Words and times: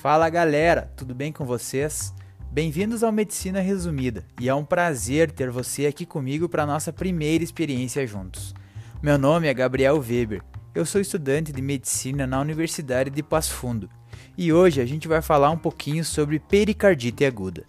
Fala 0.00 0.30
galera, 0.30 0.92
tudo 0.96 1.12
bem 1.12 1.32
com 1.32 1.44
vocês? 1.44 2.14
Bem-vindos 2.52 3.02
ao 3.02 3.10
Medicina 3.10 3.60
Resumida 3.60 4.24
e 4.40 4.48
é 4.48 4.54
um 4.54 4.64
prazer 4.64 5.28
ter 5.28 5.50
você 5.50 5.86
aqui 5.86 6.06
comigo 6.06 6.48
para 6.48 6.64
nossa 6.64 6.92
primeira 6.92 7.42
experiência 7.42 8.06
juntos. 8.06 8.54
Meu 9.02 9.18
nome 9.18 9.48
é 9.48 9.52
Gabriel 9.52 9.98
Weber, 9.98 10.40
eu 10.72 10.86
sou 10.86 11.00
estudante 11.00 11.50
de 11.50 11.60
medicina 11.60 12.28
na 12.28 12.40
Universidade 12.40 13.10
de 13.10 13.24
Passo 13.24 13.52
Fundo 13.54 13.90
e 14.36 14.52
hoje 14.52 14.80
a 14.80 14.86
gente 14.86 15.08
vai 15.08 15.20
falar 15.20 15.50
um 15.50 15.58
pouquinho 15.58 16.04
sobre 16.04 16.38
pericardite 16.38 17.24
aguda. 17.24 17.66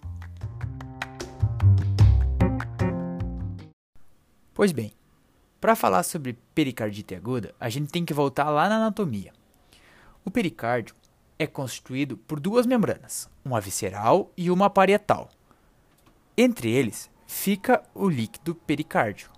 Pois 4.54 4.70
bem, 4.70 4.92
para 5.60 5.74
falar 5.74 6.04
sobre 6.04 6.38
pericardite 6.54 7.12
aguda, 7.12 7.52
a 7.58 7.68
gente 7.68 7.90
tem 7.90 8.04
que 8.04 8.14
voltar 8.14 8.50
lá 8.50 8.68
na 8.68 8.76
anatomia. 8.76 9.32
O 10.24 10.30
pericárdio 10.30 10.94
é 11.40 11.46
constituído 11.46 12.18
por 12.18 12.38
duas 12.38 12.66
membranas, 12.66 13.26
uma 13.42 13.62
visceral 13.62 14.30
e 14.36 14.50
uma 14.50 14.68
parietal. 14.68 15.30
Entre 16.36 16.70
eles 16.70 17.10
fica 17.26 17.82
o 17.94 18.10
líquido 18.10 18.54
pericárdio, 18.54 19.30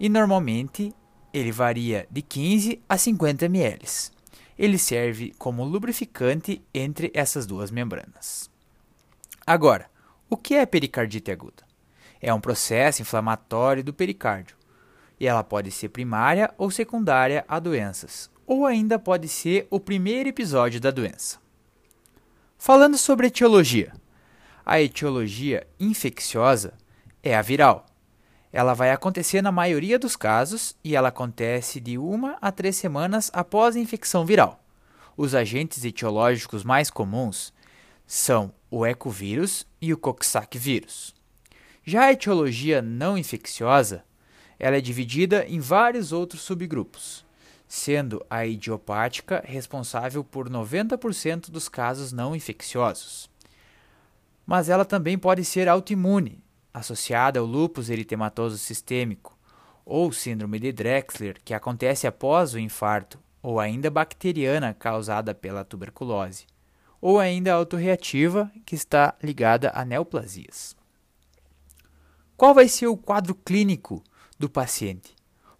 e 0.00 0.08
normalmente 0.08 0.92
ele 1.32 1.52
varia 1.52 2.08
de 2.10 2.22
15 2.22 2.82
a 2.88 2.98
50 2.98 3.44
ml. 3.44 3.86
Ele 4.58 4.76
serve 4.76 5.32
como 5.38 5.62
lubrificante 5.62 6.60
entre 6.74 7.12
essas 7.14 7.46
duas 7.46 7.70
membranas. 7.70 8.50
Agora, 9.46 9.88
o 10.28 10.36
que 10.36 10.54
é 10.54 10.66
pericardite 10.66 11.30
aguda? 11.30 11.62
É 12.20 12.34
um 12.34 12.40
processo 12.40 13.00
inflamatório 13.00 13.84
do 13.84 13.94
pericárdio, 13.94 14.56
e 15.20 15.28
ela 15.28 15.44
pode 15.44 15.70
ser 15.70 15.90
primária 15.90 16.52
ou 16.58 16.68
secundária 16.68 17.44
a 17.46 17.60
doenças, 17.60 18.28
ou 18.48 18.64
ainda 18.64 18.98
pode 18.98 19.28
ser 19.28 19.66
o 19.70 19.78
primeiro 19.78 20.30
episódio 20.30 20.80
da 20.80 20.90
doença. 20.90 21.38
Falando 22.56 22.96
sobre 22.96 23.26
etiologia, 23.26 23.92
a 24.64 24.80
etiologia 24.80 25.66
infecciosa 25.78 26.72
é 27.22 27.36
a 27.36 27.42
viral. 27.42 27.84
Ela 28.50 28.72
vai 28.72 28.90
acontecer 28.90 29.42
na 29.42 29.52
maioria 29.52 29.98
dos 29.98 30.16
casos 30.16 30.74
e 30.82 30.96
ela 30.96 31.08
acontece 31.08 31.78
de 31.78 31.98
uma 31.98 32.38
a 32.40 32.50
três 32.50 32.76
semanas 32.76 33.30
após 33.34 33.76
a 33.76 33.80
infecção 33.80 34.24
viral. 34.24 34.64
Os 35.14 35.34
agentes 35.34 35.84
etiológicos 35.84 36.64
mais 36.64 36.90
comuns 36.90 37.52
são 38.06 38.50
o 38.70 38.86
ecovírus 38.86 39.66
e 39.78 39.92
o 39.92 39.98
coxsackie 39.98 40.58
vírus. 40.58 41.14
Já 41.84 42.04
a 42.04 42.12
etiologia 42.12 42.80
não 42.80 43.18
infecciosa, 43.18 44.04
ela 44.58 44.78
é 44.78 44.80
dividida 44.80 45.44
em 45.46 45.60
vários 45.60 46.12
outros 46.12 46.40
subgrupos 46.40 47.27
sendo 47.68 48.24
a 48.30 48.46
idiopática 48.46 49.42
responsável 49.44 50.24
por 50.24 50.48
90% 50.48 51.50
dos 51.50 51.68
casos 51.68 52.12
não 52.12 52.34
infecciosos. 52.34 53.30
Mas 54.46 54.70
ela 54.70 54.86
também 54.86 55.18
pode 55.18 55.44
ser 55.44 55.68
autoimune, 55.68 56.42
associada 56.72 57.38
ao 57.38 57.44
lúpus 57.44 57.90
eritematoso 57.90 58.56
sistêmico, 58.56 59.36
ou 59.84 60.10
síndrome 60.10 60.58
de 60.58 60.72
Drexler, 60.72 61.38
que 61.44 61.52
acontece 61.52 62.06
após 62.06 62.54
o 62.54 62.58
infarto, 62.58 63.18
ou 63.42 63.60
ainda 63.60 63.90
bacteriana 63.90 64.72
causada 64.72 65.34
pela 65.34 65.64
tuberculose, 65.64 66.46
ou 67.00 67.20
ainda 67.20 67.52
autorreativa, 67.52 68.50
que 68.64 68.74
está 68.74 69.14
ligada 69.22 69.70
a 69.74 69.84
neoplasias. 69.84 70.74
Qual 72.36 72.54
vai 72.54 72.68
ser 72.68 72.86
o 72.86 72.96
quadro 72.96 73.34
clínico 73.34 74.02
do 74.38 74.48
paciente? 74.48 75.17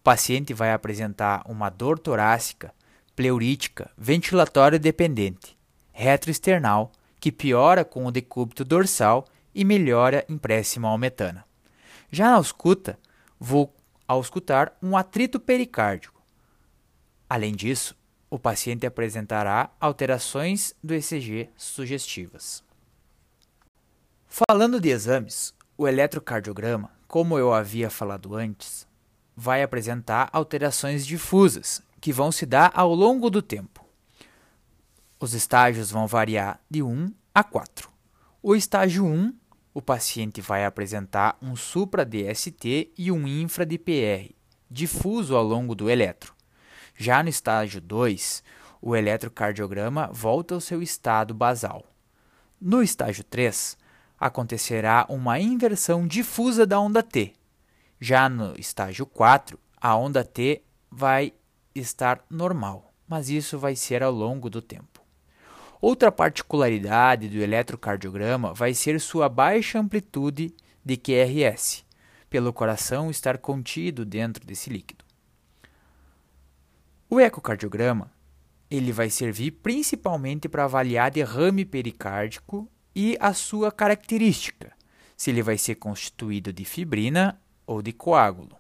Paciente 0.09 0.55
vai 0.55 0.73
apresentar 0.73 1.43
uma 1.45 1.69
dor 1.69 1.99
torácica, 1.99 2.73
pleurítica, 3.15 3.91
ventilatória 3.95 4.79
dependente, 4.79 5.55
retroesternal, 5.93 6.91
que 7.21 7.31
piora 7.31 7.85
com 7.85 8.07
o 8.07 8.11
decúbito 8.11 8.65
dorsal 8.65 9.27
e 9.55 9.67
melhora 9.67 10.25
empréstimo 10.27 10.87
ao 10.87 10.97
metana. 10.97 11.45
Já 12.11 12.31
na 12.31 12.37
ausculta, 12.37 12.99
vou 13.39 13.71
auscultar 14.07 14.73
um 14.83 14.97
atrito 14.97 15.39
pericárdico. 15.39 16.23
Além 17.29 17.55
disso, 17.55 17.95
o 18.31 18.39
paciente 18.39 18.87
apresentará 18.87 19.71
alterações 19.79 20.75
do 20.83 20.95
ECG 20.95 21.51
sugestivas. 21.55 22.65
Falando 24.27 24.81
de 24.81 24.89
exames, 24.89 25.53
o 25.77 25.87
eletrocardiograma, 25.87 26.91
como 27.07 27.39
eu 27.39 27.53
havia 27.53 27.91
falado 27.91 28.35
antes, 28.35 28.88
vai 29.41 29.63
apresentar 29.63 30.29
alterações 30.33 31.07
difusas, 31.07 31.81
que 32.01 32.13
vão 32.13 32.33
se 32.33 32.45
dar 32.45 32.73
ao 32.75 32.93
longo 32.93 33.31
do 33.31 33.41
tempo. 33.41 33.85
Os 35.21 35.33
estágios 35.33 35.93
vão 35.93 36.09
variar 36.09 36.61
de 36.69 36.83
1 36.83 37.15
a 37.33 37.45
4. 37.45 37.89
O 38.43 38.57
estágio 38.57 39.07
1, 39.07 39.33
o 39.73 39.81
paciente 39.81 40.41
vai 40.41 40.65
apresentar 40.65 41.39
um 41.41 41.55
supra-DST 41.55 42.93
e 42.99 43.13
um 43.13 43.29
infra-DPR, 43.29 44.35
difuso 44.69 45.37
ao 45.37 45.45
longo 45.45 45.73
do 45.73 45.89
eletro. 45.89 46.35
Já 46.97 47.23
no 47.23 47.29
estágio 47.29 47.81
2, 47.81 48.43
o 48.83 48.97
eletrocardiograma 48.97 50.11
volta 50.13 50.55
ao 50.55 50.61
seu 50.61 50.83
estado 50.83 51.33
basal. 51.33 51.85
No 52.61 52.83
estágio 52.83 53.23
3, 53.23 53.79
acontecerá 54.19 55.07
uma 55.09 55.39
inversão 55.39 56.09
difusa 56.09 56.67
da 56.67 56.81
onda 56.81 57.05
T, 57.05 57.35
já 58.01 58.29
no 58.29 58.59
estágio 58.59 59.05
4, 59.07 59.59
a 59.81 59.97
onda 59.97 60.25
T 60.25 60.63
vai 60.91 61.33
estar 61.75 62.25
normal, 62.31 62.93
mas 63.07 63.29
isso 63.29 63.59
vai 63.59 63.75
ser 63.77 64.03
ao 64.03 64.13
longo 64.13 64.49
do 64.49 64.63
tempo. 64.63 65.03
Outra 65.81 66.11
particularidade 66.11 67.29
do 67.29 67.39
eletrocardiograma 67.39 68.53
vai 68.53 68.75
ser 68.75 69.01
sua 69.01 69.29
baixa 69.29 69.79
amplitude 69.79 70.55
de 70.85 70.97
QRS, 70.97 71.85
pelo 72.29 72.53
coração 72.53 73.11
estar 73.11 73.39
contido 73.39 74.05
dentro 74.05 74.45
desse 74.45 74.71
líquido. 74.71 75.05
O 77.09 77.21
ecocardiograma 77.21 78.11
ele 78.71 78.93
vai 78.93 79.09
servir 79.09 79.53
principalmente 79.53 80.49
para 80.49 80.65
avaliar 80.65 81.11
derrame 81.11 81.65
pericárdico 81.65 82.71
e 82.95 83.17
a 83.21 83.33
sua 83.33 83.73
característica, 83.73 84.73
se 85.17 85.31
ele 85.31 85.43
vai 85.43 85.57
ser 85.57 85.77
constituído 85.77 86.53
de 86.53 86.65
fibrina 86.65 87.41
ou 87.69 87.83
de 87.83 87.93
coágulo. 87.93 88.57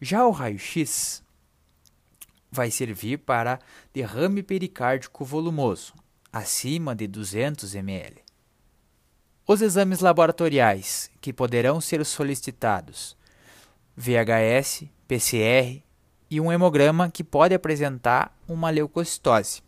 Já 0.00 0.26
o 0.26 0.30
raio-x 0.30 1.22
vai 2.50 2.70
servir 2.70 3.18
para 3.18 3.58
derrame 3.92 4.42
pericárdico 4.42 5.26
volumoso, 5.26 5.92
acima 6.32 6.96
de 6.96 7.06
200 7.06 7.74
ml. 7.74 8.22
Os 9.46 9.60
exames 9.60 10.00
laboratoriais 10.00 11.10
que 11.20 11.34
poderão 11.34 11.82
ser 11.82 12.04
solicitados: 12.06 13.14
VHS, 13.94 14.84
PCR 15.06 15.82
e 16.30 16.40
um 16.40 16.50
hemograma 16.50 17.10
que 17.10 17.22
pode 17.22 17.54
apresentar 17.54 18.34
uma 18.48 18.70
leucocitose. 18.70 19.62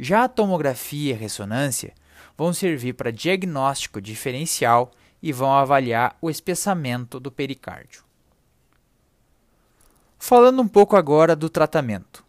Já 0.00 0.24
a 0.24 0.28
tomografia 0.28 1.14
e 1.14 1.16
ressonância 1.16 1.94
vão 2.36 2.52
servir 2.52 2.94
para 2.94 3.12
diagnóstico 3.12 4.00
diferencial 4.00 4.90
e 5.22 5.32
vão 5.32 5.52
avaliar 5.52 6.16
o 6.20 6.28
espessamento 6.28 7.20
do 7.20 7.30
pericárdio. 7.30 8.02
Falando 10.18 10.62
um 10.62 10.68
pouco 10.68 10.96
agora 10.96 11.36
do 11.36 11.48
tratamento. 11.48 12.24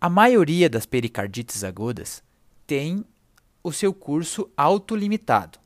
A 0.00 0.08
maioria 0.08 0.68
das 0.68 0.86
pericardites 0.86 1.64
agudas 1.64 2.22
tem 2.66 3.04
o 3.62 3.72
seu 3.72 3.92
curso 3.92 4.48
autolimitado. 4.56 5.58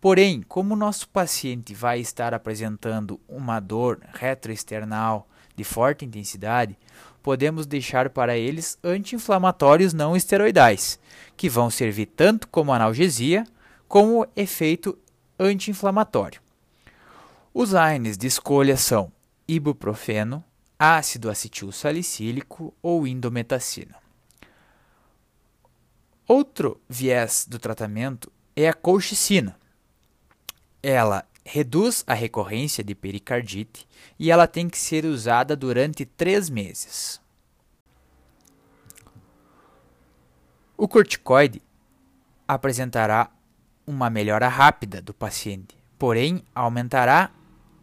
Porém, 0.00 0.42
como 0.42 0.74
o 0.74 0.76
nosso 0.76 1.08
paciente 1.08 1.74
vai 1.74 2.00
estar 2.00 2.32
apresentando 2.32 3.20
uma 3.28 3.60
dor 3.60 4.00
retroesternal 4.14 5.28
de 5.54 5.64
forte 5.64 6.04
intensidade, 6.04 6.78
podemos 7.22 7.66
deixar 7.66 8.08
para 8.08 8.36
eles 8.36 8.78
anti-inflamatórios 8.82 9.92
não 9.92 10.16
esteroidais, 10.16 10.98
que 11.36 11.48
vão 11.48 11.68
servir 11.68 12.06
tanto 12.06 12.48
como 12.48 12.72
analgesia 12.72 13.44
como 13.86 14.26
efeito 14.36 14.96
anti-inflamatório. 15.40 16.42
Os 17.52 17.74
AINES 17.74 18.18
de 18.18 18.26
escolha 18.26 18.76
são 18.76 19.10
ibuprofeno, 19.48 20.44
ácido 20.78 21.30
acetil 21.30 21.72
salicílico 21.72 22.74
ou 22.82 23.06
indometacina. 23.06 23.96
Outro 26.28 26.80
viés 26.88 27.46
do 27.48 27.58
tratamento 27.58 28.30
é 28.54 28.68
a 28.68 28.74
colchicina. 28.74 29.58
Ela 30.82 31.26
reduz 31.44 32.04
a 32.06 32.14
recorrência 32.14 32.84
de 32.84 32.94
pericardite 32.94 33.88
e 34.18 34.30
ela 34.30 34.46
tem 34.46 34.68
que 34.68 34.78
ser 34.78 35.04
usada 35.04 35.56
durante 35.56 36.04
três 36.04 36.48
meses. 36.48 37.20
O 40.76 40.86
corticoide 40.86 41.60
apresentará 42.46 43.30
uma 43.90 44.08
melhora 44.08 44.48
rápida 44.48 45.02
do 45.02 45.12
paciente, 45.12 45.76
porém 45.98 46.44
aumentará 46.54 47.30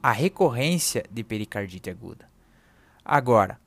a 0.01 0.11
recorrência 0.11 1.03
de 1.11 1.23
pericardite 1.23 1.89
aguda. 1.89 2.29
Agora, 3.03 3.59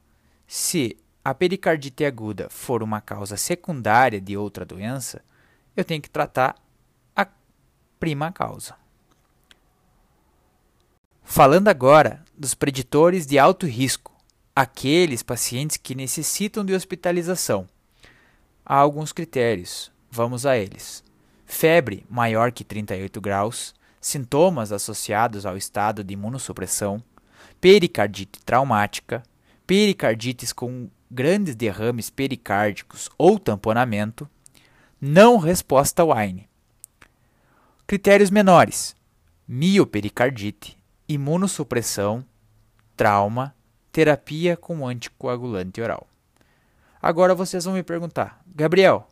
se 0.46 0.96
a 1.22 1.34
pericardite 1.34 2.04
aguda 2.04 2.48
for 2.48 2.82
uma 2.82 3.00
causa 3.00 3.36
secundária 3.36 4.20
de 4.20 4.36
outra 4.36 4.64
doença, 4.64 5.22
eu 5.76 5.84
tenho 5.84 6.00
que 6.00 6.08
tratar 6.08 6.56
a 7.14 7.26
prima 7.98 8.32
causa. 8.32 8.74
Falando 11.22 11.68
agora 11.68 12.24
dos 12.36 12.54
preditores 12.54 13.26
de 13.26 13.38
alto 13.38 13.66
risco, 13.66 14.12
aqueles 14.56 15.22
pacientes 15.22 15.76
que 15.76 15.94
necessitam 15.94 16.64
de 16.64 16.74
hospitalização. 16.74 17.68
Há 18.64 18.76
alguns 18.76 19.12
critérios, 19.12 19.92
vamos 20.10 20.46
a 20.46 20.56
eles. 20.56 21.04
Febre 21.50 22.06
maior 22.08 22.52
que 22.52 22.62
38 22.62 23.20
graus, 23.20 23.74
sintomas 24.00 24.70
associados 24.70 25.44
ao 25.44 25.56
estado 25.56 26.04
de 26.04 26.14
imunossupressão, 26.14 27.02
pericardite 27.60 28.38
traumática, 28.46 29.20
pericardites 29.66 30.52
com 30.52 30.88
grandes 31.10 31.56
derrames 31.56 32.08
pericárdicos 32.08 33.10
ou 33.18 33.36
tamponamento, 33.36 34.30
não 35.00 35.38
resposta 35.38 36.02
ao 36.02 36.12
AINE. 36.12 36.48
Critérios 37.84 38.30
menores: 38.30 38.94
miopericardite, 39.46 40.78
imunossupressão, 41.08 42.24
trauma, 42.96 43.52
terapia 43.90 44.56
com 44.56 44.86
anticoagulante 44.86 45.82
oral. 45.82 46.06
Agora 47.02 47.34
vocês 47.34 47.64
vão 47.64 47.74
me 47.74 47.82
perguntar, 47.82 48.40
Gabriel, 48.46 49.09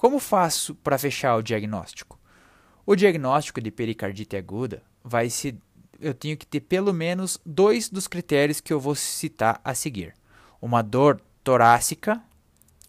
como 0.00 0.18
faço 0.18 0.74
para 0.76 0.96
fechar 0.96 1.36
o 1.36 1.42
diagnóstico? 1.42 2.18
O 2.86 2.96
diagnóstico 2.96 3.60
de 3.60 3.70
pericardite 3.70 4.34
aguda 4.34 4.82
vai 5.04 5.28
se 5.28 5.54
eu 6.00 6.14
tenho 6.14 6.38
que 6.38 6.46
ter 6.46 6.60
pelo 6.60 6.90
menos 6.94 7.38
dois 7.44 7.90
dos 7.90 8.08
critérios 8.08 8.62
que 8.62 8.72
eu 8.72 8.80
vou 8.80 8.94
citar 8.94 9.60
a 9.62 9.74
seguir: 9.74 10.14
uma 10.58 10.80
dor 10.80 11.20
torácica, 11.44 12.18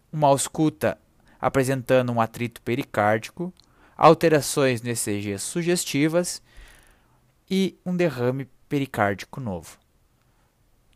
uma 0.10 0.30
ausculta 0.30 0.98
apresentando 1.38 2.14
um 2.14 2.22
atrito 2.22 2.62
pericárdico, 2.62 3.54
alterações 3.98 4.82
no 4.82 4.90
ECG 4.90 5.38
sugestivas 5.38 6.42
e 7.50 7.78
um 7.86 7.94
derrame 7.94 8.48
pericárdico 8.70 9.42
novo. 9.42 9.78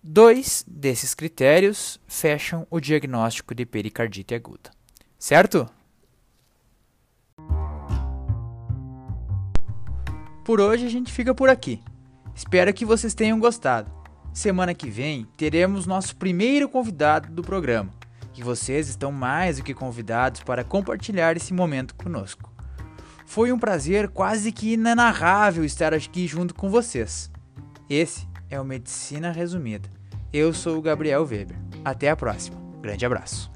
Dois 0.01 0.63
desses 0.65 1.13
critérios 1.13 1.99
fecham 2.07 2.65
o 2.69 2.79
diagnóstico 2.79 3.53
de 3.53 3.65
pericardite 3.65 4.33
aguda. 4.33 4.71
Certo? 5.19 5.69
Por 10.45 10.61
hoje 10.61 10.85
a 10.85 10.89
gente 10.89 11.11
fica 11.11 11.33
por 11.33 11.49
aqui. 11.49 11.81
Espero 12.35 12.71
que 12.71 12.85
vocês 12.85 13.15
tenham 13.15 13.39
gostado. 13.39 13.91
Semana 14.31 14.75
que 14.75 14.91
vem 14.91 15.25
teremos 15.35 15.87
nosso 15.87 16.15
primeiro 16.15 16.69
convidado 16.69 17.33
do 17.33 17.41
programa, 17.41 17.89
e 18.37 18.43
vocês 18.43 18.87
estão 18.87 19.11
mais 19.11 19.57
do 19.57 19.63
que 19.63 19.73
convidados 19.73 20.43
para 20.43 20.63
compartilhar 20.63 21.35
esse 21.35 21.51
momento 21.51 21.95
conosco. 21.95 22.53
Foi 23.25 23.51
um 23.51 23.57
prazer 23.57 24.07
quase 24.09 24.51
que 24.51 24.73
inenarrável 24.73 25.65
estar 25.65 25.95
aqui 25.95 26.27
junto 26.27 26.53
com 26.53 26.69
vocês. 26.69 27.31
Esse 27.89 28.27
é 28.47 28.61
o 28.61 28.65
Medicina 28.65 29.31
Resumida. 29.31 29.89
Eu 30.31 30.53
sou 30.53 30.77
o 30.77 30.81
Gabriel 30.81 31.25
Weber. 31.25 31.57
Até 31.83 32.11
a 32.11 32.15
próxima. 32.15 32.61
Grande 32.83 33.03
abraço. 33.03 33.54